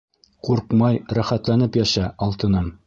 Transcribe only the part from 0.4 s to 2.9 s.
Ҡурҡмай, рәхәтләнеп йәшә, алтыным!..